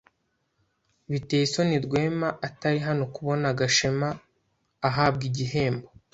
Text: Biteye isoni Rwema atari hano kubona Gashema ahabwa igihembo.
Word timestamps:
Biteye 1.11 1.43
isoni 1.47 1.75
Rwema 1.85 2.29
atari 2.47 2.79
hano 2.87 3.03
kubona 3.15 3.47
Gashema 3.59 4.09
ahabwa 4.87 5.23
igihembo. 5.29 5.87